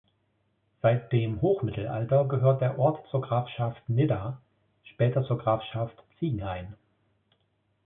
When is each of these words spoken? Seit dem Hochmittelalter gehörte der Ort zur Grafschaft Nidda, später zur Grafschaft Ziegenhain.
Seit 0.81 1.11
dem 1.11 1.43
Hochmittelalter 1.43 2.25
gehörte 2.25 2.61
der 2.61 2.79
Ort 2.79 3.05
zur 3.11 3.21
Grafschaft 3.21 3.87
Nidda, 3.87 4.41
später 4.83 5.23
zur 5.23 5.37
Grafschaft 5.37 5.95
Ziegenhain. 6.17 6.73